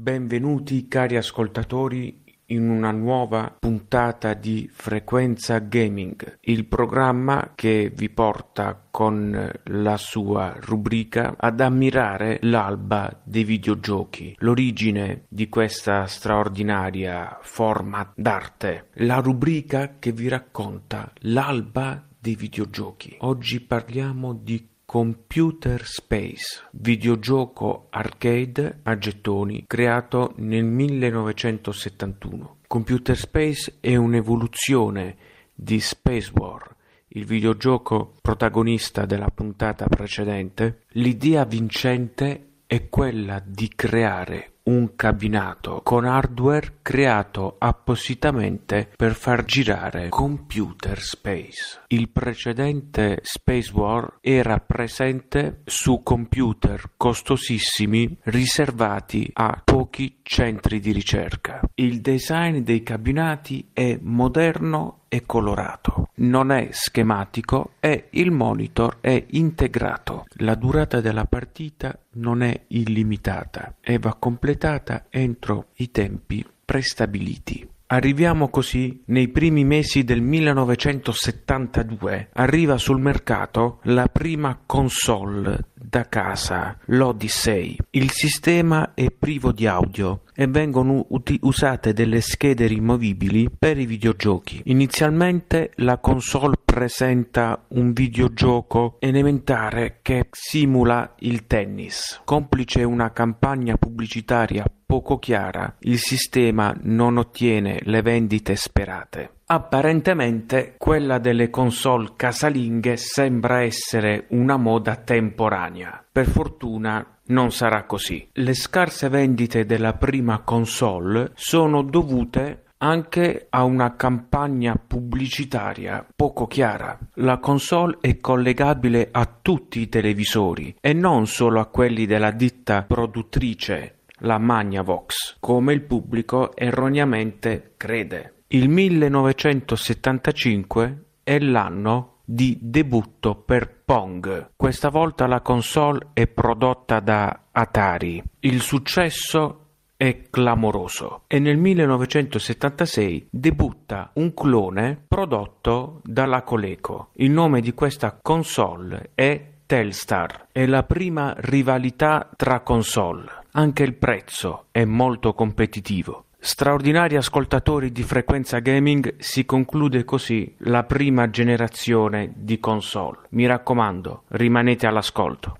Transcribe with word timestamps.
Benvenuti 0.00 0.86
cari 0.86 1.16
ascoltatori 1.16 2.22
in 2.46 2.70
una 2.70 2.92
nuova 2.92 3.56
puntata 3.58 4.32
di 4.32 4.70
Frequenza 4.72 5.58
Gaming, 5.58 6.38
il 6.42 6.66
programma 6.66 7.50
che 7.56 7.92
vi 7.92 8.08
porta 8.08 8.80
con 8.92 9.50
la 9.64 9.96
sua 9.96 10.54
rubrica 10.60 11.34
ad 11.36 11.60
ammirare 11.60 12.38
l'alba 12.42 13.20
dei 13.24 13.42
videogiochi, 13.42 14.36
l'origine 14.38 15.24
di 15.28 15.48
questa 15.48 16.06
straordinaria 16.06 17.36
forma 17.42 18.08
d'arte, 18.14 18.90
la 18.98 19.16
rubrica 19.16 19.96
che 19.98 20.12
vi 20.12 20.28
racconta 20.28 21.12
l'alba 21.22 22.06
dei 22.16 22.36
videogiochi. 22.36 23.16
Oggi 23.18 23.60
parliamo 23.60 24.32
di 24.32 24.64
Computer 24.90 25.84
Space, 25.84 26.62
videogioco 26.70 27.88
arcade 27.90 28.78
a 28.84 28.96
gettoni 28.96 29.64
creato 29.66 30.32
nel 30.36 30.64
1971. 30.64 32.60
Computer 32.66 33.14
Space 33.14 33.76
è 33.80 33.96
un'evoluzione 33.96 35.16
di 35.52 35.78
Space 35.78 36.32
War, 36.34 36.74
il 37.08 37.26
videogioco 37.26 38.14
protagonista 38.22 39.04
della 39.04 39.28
puntata 39.28 39.86
precedente. 39.88 40.84
L'idea 40.92 41.44
vincente 41.44 42.62
è 42.64 42.88
quella 42.88 43.42
di 43.44 43.70
creare 43.76 44.52
un 44.68 44.94
cabinato 44.96 45.80
con 45.82 46.04
hardware 46.04 46.78
creato 46.82 47.56
appositamente 47.58 48.90
per 48.94 49.14
far 49.14 49.44
girare 49.44 50.10
Computer 50.10 51.00
Space. 51.00 51.80
Il 51.88 52.10
precedente 52.10 53.20
Space 53.22 53.72
War 53.72 54.18
era 54.20 54.60
presente 54.60 55.62
su 55.64 56.02
computer 56.02 56.90
costosissimi 56.96 58.18
riservati 58.24 59.28
a 59.32 59.60
pochi 59.64 60.20
centri 60.22 60.80
di 60.80 60.92
ricerca. 60.92 61.60
Il 61.74 62.00
design 62.00 62.58
dei 62.58 62.82
cabinati 62.82 63.70
è 63.72 63.98
moderno 64.02 64.97
e 65.08 65.24
colorato, 65.24 66.10
non 66.16 66.52
è 66.52 66.68
schematico 66.70 67.72
e 67.80 68.08
il 68.10 68.30
monitor 68.30 68.98
è 69.00 69.24
integrato. 69.30 70.26
La 70.36 70.54
durata 70.54 71.00
della 71.00 71.24
partita 71.24 71.98
non 72.12 72.42
è 72.42 72.64
illimitata 72.68 73.76
e 73.80 73.98
va 73.98 74.14
completata 74.14 75.06
entro 75.08 75.68
i 75.76 75.90
tempi 75.90 76.46
prestabiliti. 76.64 77.67
Arriviamo 77.90 78.50
così 78.50 79.02
nei 79.06 79.28
primi 79.28 79.64
mesi 79.64 80.04
del 80.04 80.20
1972. 80.20 82.28
Arriva 82.34 82.76
sul 82.76 83.00
mercato 83.00 83.78
la 83.84 84.08
prima 84.08 84.60
console 84.66 85.68
da 85.72 86.06
casa, 86.06 86.76
l'Odyssey. 86.86 87.78
Il 87.92 88.10
sistema 88.10 88.92
è 88.92 89.06
privo 89.10 89.52
di 89.52 89.66
audio 89.66 90.24
e 90.34 90.46
vengono 90.46 91.06
uti- 91.08 91.38
usate 91.42 91.94
delle 91.94 92.20
schede 92.20 92.66
rimovibili 92.66 93.48
per 93.58 93.78
i 93.78 93.86
videogiochi. 93.86 94.60
Inizialmente 94.64 95.70
la 95.76 95.96
console 95.96 96.56
presenta 96.62 97.64
un 97.68 97.94
videogioco 97.94 98.96
elementare 98.98 100.00
che 100.02 100.26
simula 100.30 101.14
il 101.20 101.46
tennis. 101.46 102.20
Complice 102.24 102.84
una 102.84 103.12
campagna 103.12 103.78
pubblicitaria 103.78 104.62
poco 104.88 105.18
chiara, 105.18 105.76
il 105.80 105.98
sistema 105.98 106.74
non 106.84 107.18
ottiene 107.18 107.80
le 107.82 108.00
vendite 108.00 108.56
sperate. 108.56 109.32
Apparentemente 109.44 110.76
quella 110.78 111.18
delle 111.18 111.50
console 111.50 112.12
casalinghe 112.16 112.96
sembra 112.96 113.60
essere 113.60 114.24
una 114.30 114.56
moda 114.56 114.96
temporanea. 114.96 116.02
Per 116.10 116.26
fortuna 116.26 117.06
non 117.26 117.52
sarà 117.52 117.84
così. 117.84 118.30
Le 118.32 118.54
scarse 118.54 119.10
vendite 119.10 119.66
della 119.66 119.92
prima 119.92 120.38
console 120.38 121.32
sono 121.34 121.82
dovute 121.82 122.62
anche 122.78 123.46
a 123.50 123.64
una 123.64 123.94
campagna 123.94 124.74
pubblicitaria 124.74 126.06
poco 126.16 126.46
chiara. 126.46 126.98
La 127.16 127.36
console 127.36 127.98
è 128.00 128.16
collegabile 128.16 129.08
a 129.12 129.28
tutti 129.42 129.80
i 129.80 129.88
televisori 129.90 130.76
e 130.80 130.94
non 130.94 131.26
solo 131.26 131.60
a 131.60 131.66
quelli 131.66 132.06
della 132.06 132.30
ditta 132.30 132.84
produttrice 132.84 133.97
la 134.20 134.38
Magnavox, 134.38 135.36
come 135.40 135.72
il 135.72 135.82
pubblico 135.82 136.54
erroneamente 136.56 137.72
crede. 137.76 138.34
Il 138.48 138.68
1975 138.68 141.04
è 141.22 141.38
l'anno 141.38 142.16
di 142.24 142.58
debutto 142.60 143.36
per 143.36 143.82
Pong. 143.84 144.50
Questa 144.54 144.90
volta 144.90 145.26
la 145.26 145.40
console 145.40 146.08
è 146.12 146.26
prodotta 146.26 147.00
da 147.00 147.44
Atari. 147.52 148.22
Il 148.40 148.60
successo 148.60 149.62
è 149.96 150.24
clamoroso 150.30 151.22
e 151.26 151.38
nel 151.38 151.56
1976 151.56 153.28
debutta 153.30 154.10
un 154.14 154.32
clone 154.32 155.02
prodotto 155.08 156.00
dalla 156.04 156.42
Coleco. 156.42 157.10
Il 157.14 157.30
nome 157.30 157.60
di 157.60 157.74
questa 157.74 158.16
console 158.22 159.10
è 159.14 159.54
Telstar. 159.66 160.46
È 160.52 160.64
la 160.66 160.84
prima 160.84 161.34
rivalità 161.36 162.30
tra 162.36 162.60
console. 162.60 163.37
Anche 163.52 163.82
il 163.82 163.94
prezzo 163.94 164.66
è 164.70 164.84
molto 164.84 165.32
competitivo. 165.32 166.24
Straordinari 166.38 167.16
ascoltatori 167.16 167.90
di 167.90 168.02
frequenza 168.02 168.58
gaming, 168.60 169.16
si 169.18 169.44
conclude 169.44 170.04
così 170.04 170.54
la 170.58 170.84
prima 170.84 171.30
generazione 171.30 172.32
di 172.36 172.60
console. 172.60 173.20
Mi 173.30 173.46
raccomando, 173.46 174.24
rimanete 174.28 174.86
all'ascolto. 174.86 175.58